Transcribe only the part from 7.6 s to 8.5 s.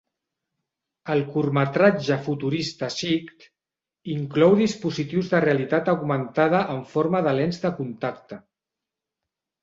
de contacte.